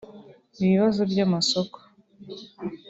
ibibazo 0.63 1.01
by’amasoko 1.11 1.77